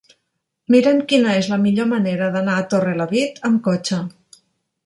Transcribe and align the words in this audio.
Mira'm 0.75 1.01
quina 1.11 1.35
és 1.41 1.51
la 1.51 1.59
millor 1.65 1.89
manera 1.91 2.31
d'anar 2.37 2.57
a 2.63 2.67
Torrelavit 2.73 3.41
amb 3.51 3.61
cotxe. 3.69 4.01